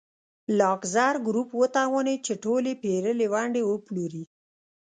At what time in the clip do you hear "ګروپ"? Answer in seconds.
1.27-1.49